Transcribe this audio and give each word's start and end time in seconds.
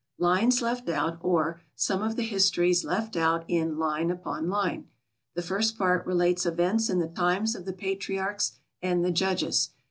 Lines 0.17 0.63
Left 0.63 0.89
Out; 0.89 1.19
or, 1.21 1.61
Some 1.75 2.01
of 2.01 2.15
the 2.15 2.23
Histories 2.23 2.83
Left 2.83 3.15
Out 3.15 3.45
in 3.47 3.77
"Line 3.77 4.09
upon 4.09 4.49
Line." 4.49 4.87
The 5.35 5.43
First 5.43 5.77
Part 5.77 6.07
relates 6.07 6.43
Events 6.43 6.89
in 6.89 6.97
the 6.97 7.07
Times 7.07 7.53
of 7.53 7.65
the 7.65 7.73
Patriarchs 7.73 8.53
and 8.81 9.05
the 9.05 9.11
Judges. 9.11 9.69